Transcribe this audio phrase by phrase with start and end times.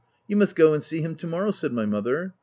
[0.27, 2.33] "You must go and see him to morrow," said my mother.